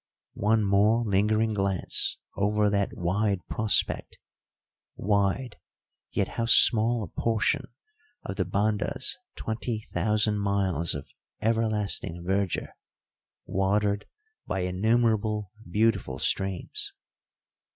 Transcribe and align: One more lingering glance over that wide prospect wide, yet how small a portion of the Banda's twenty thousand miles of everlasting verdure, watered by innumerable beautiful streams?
One 0.41 0.63
more 0.63 1.03
lingering 1.05 1.53
glance 1.53 2.17
over 2.35 2.71
that 2.71 2.97
wide 2.97 3.45
prospect 3.47 4.17
wide, 4.95 5.59
yet 6.09 6.27
how 6.27 6.45
small 6.47 7.03
a 7.03 7.07
portion 7.21 7.67
of 8.23 8.35
the 8.37 8.45
Banda's 8.45 9.15
twenty 9.35 9.81
thousand 9.93 10.39
miles 10.39 10.95
of 10.95 11.07
everlasting 11.39 12.23
verdure, 12.25 12.69
watered 13.45 14.07
by 14.47 14.61
innumerable 14.61 15.51
beautiful 15.69 16.17
streams? 16.17 16.93